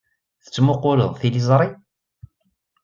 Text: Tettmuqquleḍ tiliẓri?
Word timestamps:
Tettmuqquleḍ 0.43 1.11
tiliẓri? 1.19 1.69